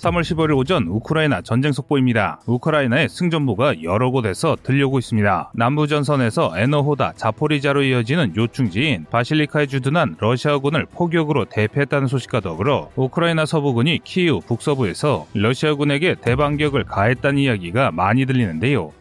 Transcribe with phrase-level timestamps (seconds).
[0.00, 2.40] 3월 15일 오전 우크라이나 전쟁 속보입니다.
[2.46, 5.52] 우크라이나의 승전보가 여러 곳에서 들려오고 있습니다.
[5.54, 14.40] 남부전선에서 에너호다, 자포리자로 이어지는 요충지인 바실리카에 주둔한 러시아군을 포격으로 대패했다는 소식과 더불어 우크라이나 서부군이 키이우
[14.40, 18.92] 북서부에서 러시아군에게 대반격을 가했다는 이야기가 많이 들리는데요.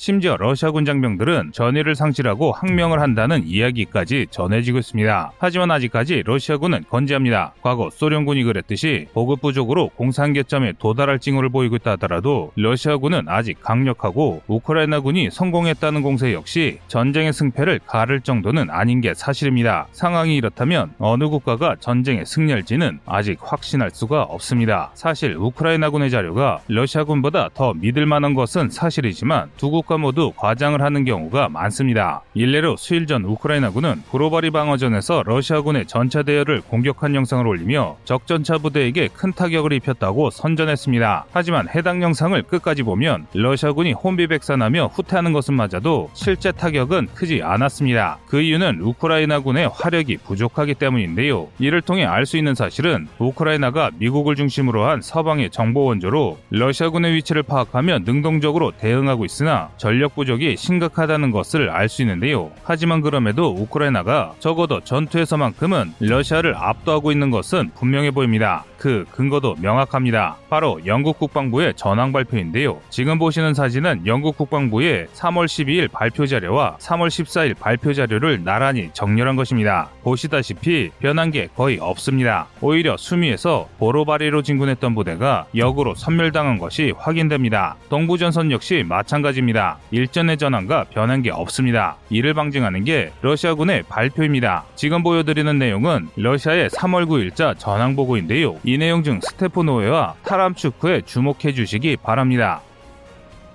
[0.00, 5.32] 심지어 러시아군 장병들은 전의를 상실하고 항명을 한다는 이야기까지 전해지고 있습니다.
[5.38, 7.52] 하지만 아직까지 러시아군은 건재합니다.
[7.62, 15.30] 과거 소련군이 그랬듯이 보급 부족으로 공산계점에 도달할 징후를 보이고 있다 하더라도 러시아군은 아직 강력하고 우크라이나군이
[15.32, 19.88] 성공했다는 공세 역시 전쟁의 승패를 가를 정도는 아닌 게 사실입니다.
[19.90, 24.92] 상황이 이렇다면 어느 국가가 전쟁에 승리할지는 아직 확신할 수가 없습니다.
[24.94, 31.48] 사실 우크라이나군의 자료가 러시아군보다 더 믿을 만한 것은 사실이지만 두 국가 모두 과장을 하는 경우가
[31.48, 32.22] 많습니다.
[32.34, 39.32] 일례로 수일 전 우크라이나군은 브로바리 방어전에서 러시아군의 전차 대열을 공격한 영상을 올리며 적전차 부대에게 큰
[39.32, 41.26] 타격을 입혔다고 선전했습니다.
[41.32, 48.18] 하지만 해당 영상을 끝까지 보면 러시아군이 혼비백산하며 후퇴하는 것은 맞아도 실제 타격은 크지 않았습니다.
[48.26, 51.48] 그 이유는 우크라이나군의 화력이 부족하기 때문인데요.
[51.58, 57.42] 이를 통해 알 수 있는 사실은 우크라이나가 미국을 중심으로 한 서방의 정보 원조로 러시아군의 위치를
[57.42, 62.50] 파악하며 능동적으로 대응하고 있으나 전력 부족이 심각하다는 것을 알 수 있는데요.
[62.64, 68.64] 하지만 그럼에도 우크라이나가 적어도 전투에서만큼은 러시아를 압도하고 있는 것은 분명해 보입니다.
[68.78, 70.36] 그 근거도 명확합니다.
[70.48, 72.80] 바로 영국 국방부의 전황 발표인데요.
[72.90, 79.36] 지금 보시는 사진은 영국 국방부의 3월 12일 발표 자료와 3월 14일 발표 자료를 나란히 정렬한
[79.36, 79.90] 것입니다.
[80.02, 82.46] 보시다시피 변한 게 거의 없습니다.
[82.60, 87.76] 오히려 수미에서 보로바리로 진군했던 부대가 역으로 선멸당한 것이 확인됩니다.
[87.88, 89.78] 동부전선 역시 마찬가지입니다.
[89.90, 91.96] 일전의 전환과 변한 게 없습니다.
[92.10, 94.64] 이를 방증하는 게 러시아군의 발표입니다.
[94.76, 98.56] 지금 보여드리는 내용은 러시아의 3월 9일자 전황 보고인데요.
[98.67, 102.61] 이 내용 중 스테포노웨와 타람추크에 주목해 주시기 바랍니다.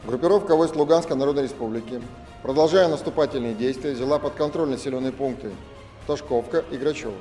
[0.07, 2.01] Группировка войск Луганской Народной Республики,
[2.43, 5.51] продолжая наступательные действия, взяла под контроль населенные пункты
[6.07, 7.13] Ташковка и Грачево.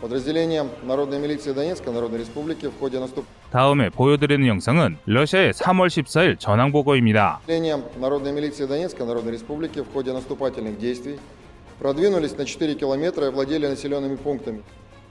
[0.00, 3.24] Подразделением Народной милиции Донецкой Народной Республики в ходе наступ...
[3.50, 7.40] 다음에 보여드리는 영상은 러시아의 3월 14일 전황 보고입니다.
[7.46, 11.18] Подразделением Народной милиции Донецкой Народной Республики в ходе наступательных действий
[11.78, 14.62] продвинулись на 4 километра и владели населенными пунктами.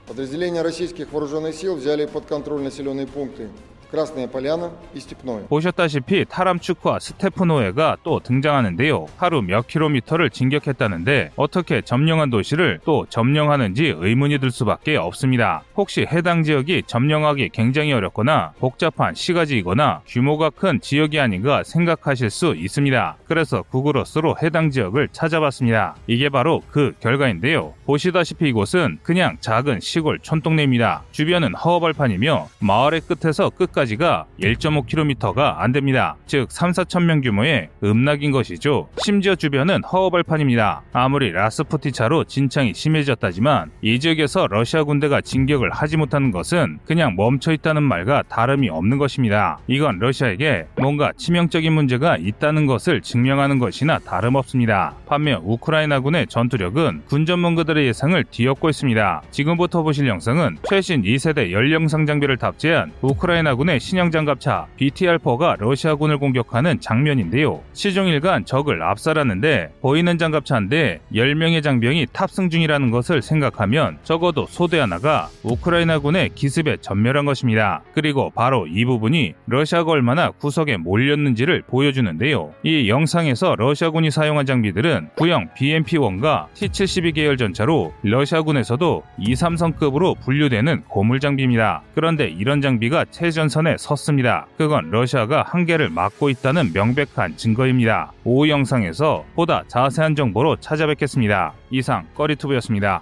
[0.09, 3.49] Подразделения российских вооруженных сил взяли под контроль населенные пункты
[3.94, 5.46] Красная Поляна и Степное.
[5.46, 9.06] 보셨다시피 타람추크와 스테프노에가 또 등장하는데요.
[9.16, 15.62] 하루 몇 킬로미터를 진격했다는데 어떻게 점령한 도시를 또 점령하는지 의문이 들 수밖에 없습니다.
[15.76, 23.16] 혹시 해당 지역이 점령하기 굉장히 어렵거나 복잡한 시가지이거나 규모가 큰 지역이 아닌가 생각하실 수 있습니다.
[23.26, 25.94] 그래서 구글어스로 해당 지역을 찾아봤습니다.
[26.08, 27.74] 이게 바로 그 결과인데요.
[27.86, 31.04] 보시다시피 이곳은 그냥 작은 시골 촌동네입니다.
[31.12, 36.17] 주변은 허허벌판이며 마을의 끝에서 끝까지 까지가 1.5km가 안 됩니다.
[36.25, 38.89] 즉 3, 4천 명 규모의 음락인 것이죠.
[38.97, 40.81] 심지어 주변은 허허벌판입니다.
[40.91, 47.53] 아무리 라스푸티 차로 진창이 심해졌다지만 이 지역에서 러시아 군대가 진격을 하지 못하는 것은 그냥 멈춰
[47.53, 49.59] 있다는 말과 다름이 없는 것입니다.
[49.67, 54.95] 이건 러시아에게 뭔가 치명적인 문제가 있다는 것을 증명하는 것이나 다름없습니다.
[55.07, 59.21] 반면 우크라이나군의 전투력은 군 전문가들의 예상을 뒤엎고 있습니다.
[59.31, 66.79] 지금부터 보실 영상은 최신 2세대 연령상 장비를 탑재한 우크라이나군 일본의 신형 장갑차 BTR-4가 러시아군을 공격하는
[66.79, 67.61] 장면인데요.
[67.73, 76.31] 시종일관 적을 압살하는데 보이는 장갑차인데 10명의 장병이 탑승 중이라는 것을 생각하면 적어도 소대 하나가 우크라이나군의
[76.33, 77.83] 기습에 전멸한 것입니다.
[77.93, 82.51] 그리고 바로 이 부분이 러시아가 얼마나 구석에 몰렸는지를 보여주는데요.
[82.63, 91.19] 이 영상에서 러시아군이 사용한 장비들은 구형 BMP-1과 T-72 계열 전차로 러시아군에서도 2, 3성급으로 분류되는 고물
[91.19, 91.83] 장비입니다.
[91.93, 94.47] 그런데 이런 장비가 최전선 선에 섰습니다.
[94.57, 98.13] 그건 러시아가 한계를 막고 있다는 명백한 증거입니다.
[98.23, 101.53] 오후 영상에서 보다 자세한 정보로 찾아뵙겠습니다.
[101.69, 103.01] 이상 꺼리투브였습니다.